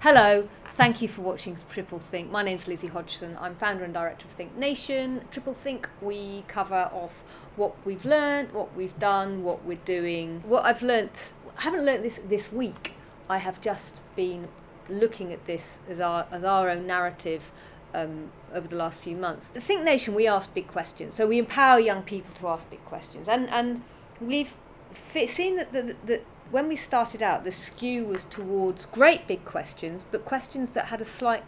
[0.00, 2.30] Hello, thank you for watching Triple Think.
[2.30, 3.36] My name's Lizzie Hodgson.
[3.40, 5.22] I'm founder and director of Think Nation.
[5.32, 7.24] Triple Think, we cover off
[7.56, 10.40] what we've learned, what we've done, what we're doing.
[10.46, 12.92] What I've learnt, I haven't learnt this this week.
[13.28, 14.46] I have just been
[14.88, 17.50] looking at this as our as our own narrative
[17.92, 19.48] um, over the last few months.
[19.48, 21.16] Think Nation, we ask big questions.
[21.16, 23.82] So we empower young people to ask big questions, and and
[24.20, 24.54] we've
[24.92, 30.04] seen that that, that when we started out, the skew was towards great big questions,
[30.10, 31.44] but questions that had a slight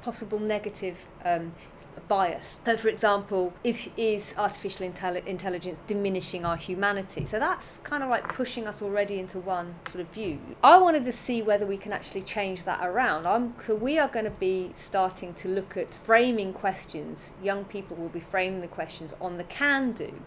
[0.00, 1.52] possible negative um,
[2.08, 2.58] bias.
[2.64, 7.26] So, for example, is is artificial intelli- intelligence diminishing our humanity?
[7.26, 10.38] So that's kind of like pushing us already into one sort of view.
[10.62, 13.26] I wanted to see whether we can actually change that around.
[13.26, 17.32] I'm, so we are going to be starting to look at framing questions.
[17.42, 20.22] Young people will be framing the questions on the can do,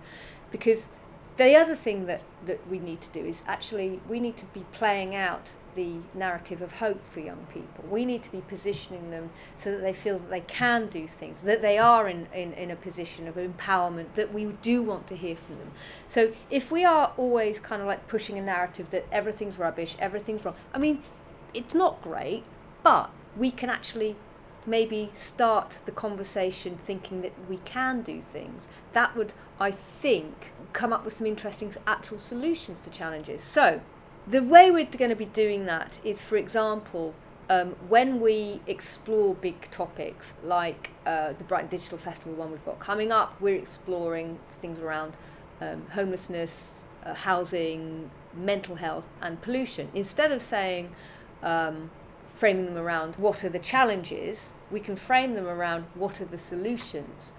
[0.51, 0.89] because
[1.37, 4.65] the other thing that, that we need to do is actually we need to be
[4.71, 7.83] playing out the narrative of hope for young people.
[7.89, 11.41] We need to be positioning them so that they feel that they can do things,
[11.41, 15.15] that they are in, in, in a position of empowerment, that we do want to
[15.15, 15.71] hear from them.
[16.07, 20.43] So if we are always kind of like pushing a narrative that everything's rubbish, everything's
[20.45, 21.03] wrong, I mean,
[21.53, 22.45] it's not great,
[22.81, 24.15] but we can actually
[24.65, 28.67] maybe start the conversation thinking that we can do things.
[28.93, 33.43] That would, I think, come up with some interesting actual solutions to challenges.
[33.43, 33.81] So,
[34.27, 37.13] the way we're going to be doing that is, for example,
[37.49, 42.79] um, when we explore big topics like uh, the Brighton Digital Festival one we've got
[42.79, 45.13] coming up, we're exploring things around
[45.61, 46.73] um, homelessness,
[47.05, 49.89] uh, housing, mental health, and pollution.
[49.93, 50.95] Instead of saying,
[51.43, 51.91] um,
[52.35, 56.37] framing them around what are the challenges, we can frame them around what are the
[56.37, 57.33] solutions.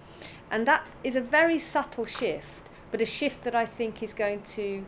[0.51, 4.43] And that is a very subtle shift, but a shift that I think is going
[4.43, 4.85] to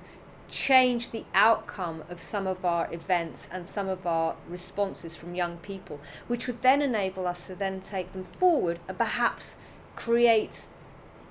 [0.48, 5.58] change the outcome of some of our events and some of our responses from young
[5.58, 9.56] people, which would then enable us to then take them forward and perhaps
[9.94, 10.66] create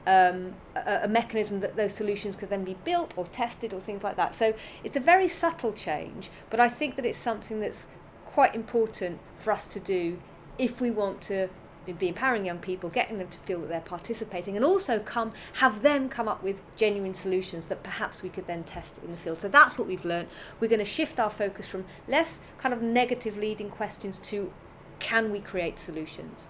[0.06, 4.04] um, a, a, mechanism that those solutions could then be built or tested or things
[4.04, 4.36] like that.
[4.36, 7.88] So it's a very subtle change, but I think that it's something that's
[8.38, 10.16] quite important for us to do
[10.60, 11.50] if we want to
[11.98, 15.82] be empowering young people, getting them to feel that they're participating, and also come have
[15.82, 19.42] them come up with genuine solutions that perhaps we could then test in the field.
[19.42, 20.28] So that's what we've learned.
[20.60, 24.54] We're going to shift our focus from less kind of negative leading questions to
[25.00, 26.46] can we create solutions.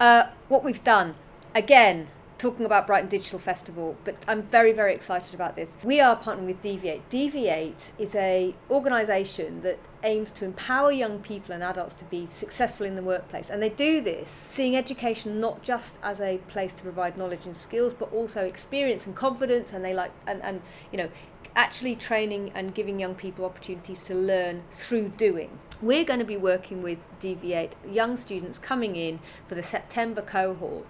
[0.00, 1.14] Uh, what we've done
[1.54, 2.08] again
[2.38, 5.74] talking about Brighton Digital Festival, but I'm very, very excited about this.
[5.82, 7.08] We are partnering with Deviate.
[7.10, 12.86] Deviate is a organisation that aims to empower young people and adults to be successful
[12.86, 13.50] in the workplace.
[13.50, 17.56] And they do this seeing education not just as a place to provide knowledge and
[17.56, 19.72] skills, but also experience and confidence.
[19.72, 20.62] And they like, and, and
[20.92, 21.08] you know,
[21.56, 25.58] actually training and giving young people opportunities to learn through doing.
[25.82, 30.86] We're going to be working with Deviate, young students coming in for the September cohort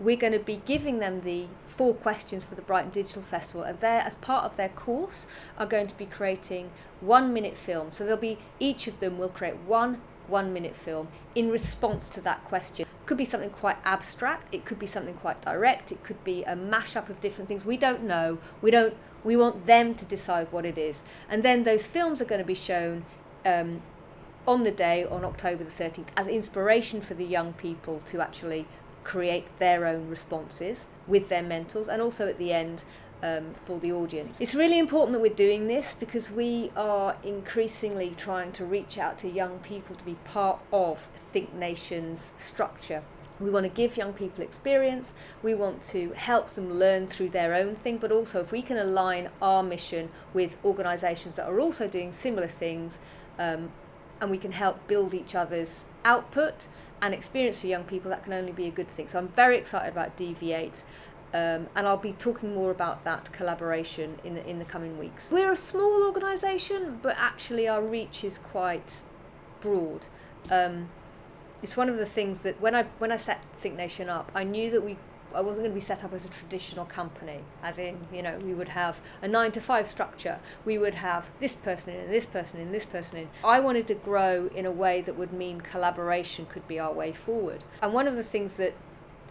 [0.00, 3.78] we're going to be giving them the four questions for the Brighton Digital Festival, and
[3.80, 5.26] they, as part of their course,
[5.58, 6.70] are going to be creating
[7.00, 7.92] one minute film.
[7.92, 11.06] So they'll be each of them will create one one minute film
[11.36, 12.86] in response to that question.
[13.04, 16.56] Could be something quite abstract, it could be something quite direct, it could be a
[16.56, 17.64] mashup of different things.
[17.64, 18.38] We don't know.
[18.60, 21.02] We don't we want them to decide what it is.
[21.28, 23.04] And then those films are going to be shown
[23.44, 23.82] um,
[24.46, 28.66] on the day on October the 13th as inspiration for the young people to actually
[29.06, 32.82] create their own responses with their mentors and also at the end
[33.22, 34.40] um, for the audience.
[34.40, 39.16] It's really important that we're doing this because we are increasingly trying to reach out
[39.18, 43.02] to young people to be part of Think Nation's structure.
[43.38, 45.12] We want to give young people experience,
[45.42, 48.78] we want to help them learn through their own thing, but also if we can
[48.78, 52.98] align our mission with organisations that are also doing similar things
[53.38, 53.70] um,
[54.20, 56.66] and we can help build each other's output
[57.02, 59.08] and experience for young people, that can only be a good thing.
[59.08, 60.82] So I'm very excited about Deviate.
[61.34, 65.28] Um, and I'll be talking more about that collaboration in the, in the coming weeks.
[65.30, 69.02] We're a small organisation, but actually our reach is quite
[69.60, 70.06] broad.
[70.50, 70.88] Um,
[71.62, 74.44] it's one of the things that when I when I set Think Nation up, I
[74.44, 74.96] knew that we
[75.36, 78.38] I wasn't going to be set up as a traditional company, as in, you know,
[78.42, 80.38] we would have a nine to five structure.
[80.64, 83.28] We would have this person in, this person in, this person in.
[83.44, 87.12] I wanted to grow in a way that would mean collaboration could be our way
[87.12, 87.62] forward.
[87.82, 88.74] And one of the things that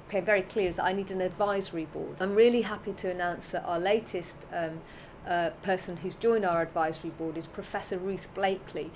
[0.07, 2.17] became very clear is that I need an advisory board.
[2.19, 4.81] I'm really happy to announce that our latest um,
[5.27, 8.91] uh, person who's joined our advisory board is Professor Ruth Blakeley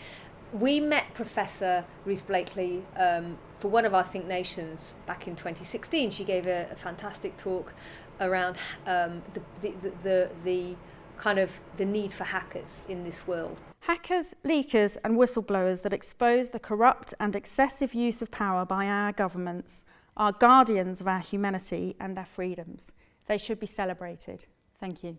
[0.54, 6.12] we met Professor Ruth Blakeley um, for one of our Think Nations back in 2016.
[6.12, 7.74] She gave a, a fantastic talk
[8.20, 10.76] around um, the, the, the, the,
[11.18, 13.58] kind of the need for hackers in this world.
[13.82, 19.12] Hackers, leakers, and whistleblowers that expose the corrupt and excessive use of power by our
[19.12, 19.84] governments
[20.16, 22.94] are guardians of our humanity and our freedoms.
[23.26, 24.46] They should be celebrated.
[24.80, 25.18] Thank you.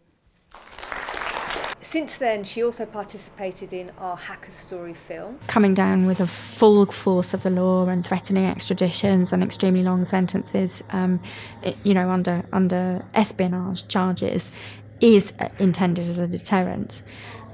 [1.82, 5.38] Since then, she also participated in our Hacker Story film.
[5.46, 10.04] Coming down with a full force of the law and threatening extraditions and extremely long
[10.04, 11.20] sentences, um,
[11.62, 14.52] it, you know, under under espionage charges,
[15.00, 17.02] is intended as a deterrent.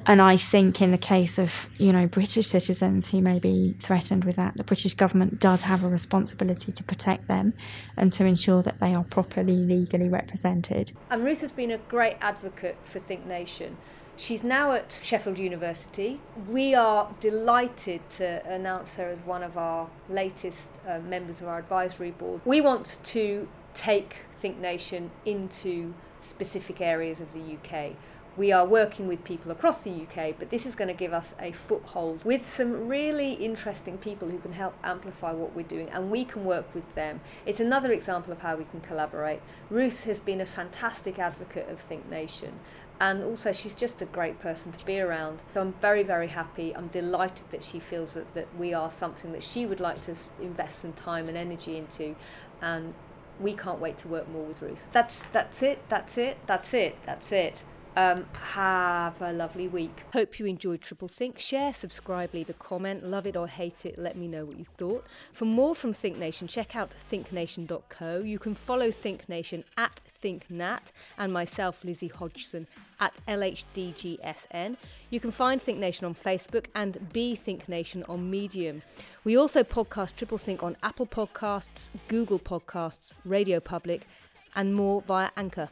[0.08, 4.25] And I think in the case of, you know, British citizens who may be threatened
[4.25, 7.55] with that, the British government does have a responsibility to protect them
[7.96, 10.93] and to ensure that they are properly legally represented.
[11.11, 13.76] And Ruth has been a great advocate for Think Nation.
[14.19, 16.21] She's now at Sheffield University.
[16.49, 21.59] We are delighted to announce her as one of our latest uh, members of our
[21.59, 22.41] advisory board.
[22.47, 25.93] We want to take Think Nation into
[26.23, 27.93] specific areas of the UK.
[28.37, 31.35] We are working with people across the UK, but this is going to give us
[31.41, 36.11] a foothold with some really interesting people who can help amplify what we're doing, and
[36.11, 37.21] we can work with them.
[37.47, 39.41] It's another example of how we can collaborate.
[39.71, 42.53] Ruth has been a fantastic advocate of Think Nation,
[43.00, 45.41] and also she's just a great person to be around.
[45.55, 46.77] So I'm very, very happy.
[46.77, 50.15] I'm delighted that she feels that, that we are something that she would like to
[50.43, 52.15] invest some time and energy into,
[52.61, 52.93] and
[53.41, 54.89] we can't wait to work more with Ruth.
[54.93, 55.79] That's that's it.
[55.89, 56.37] That's it.
[56.47, 56.97] That's it.
[57.06, 57.62] That's it.
[57.98, 60.02] Um, have a lovely week.
[60.12, 61.38] Hope you enjoyed Triple Think.
[61.38, 63.04] Share, subscribe, leave a comment.
[63.04, 63.98] Love it or hate it.
[63.98, 65.06] Let me know what you thought.
[65.32, 68.19] For more from Think Nation, check out thinknation.co.
[68.19, 72.66] You can follow Think Nation at ThinkNat and myself, Lizzie Hodgson,
[73.00, 74.76] at LHDGSN.
[75.08, 78.82] You can find Think Nation on Facebook and Be Think Nation on Medium.
[79.25, 84.06] We also podcast Triple Think on Apple Podcasts, Google Podcasts, Radio Public,
[84.54, 85.70] and more via Anchor.